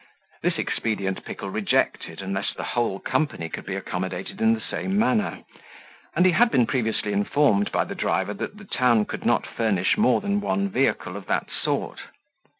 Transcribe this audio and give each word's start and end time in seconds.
This 0.41 0.57
expedient 0.57 1.23
Pickle 1.25 1.51
rejected, 1.51 2.23
unless 2.23 2.55
the 2.55 2.63
whole 2.63 2.97
company 2.99 3.49
could 3.49 3.67
be 3.67 3.75
accommodated 3.75 4.41
in 4.41 4.55
the 4.55 4.59
same 4.59 4.97
manner; 4.97 5.43
and 6.15 6.25
he 6.25 6.31
had 6.31 6.49
been 6.49 6.65
previously 6.65 7.13
informed 7.13 7.71
by 7.71 7.83
the 7.83 7.93
driver 7.93 8.33
that 8.33 8.57
the 8.57 8.65
town 8.65 9.05
could 9.05 9.27
not 9.27 9.45
furnish 9.45 9.99
more 9.99 10.19
than 10.19 10.41
one 10.41 10.69
vehicle 10.69 11.15
of 11.15 11.27
that 11.27 11.49
sort. 11.51 11.99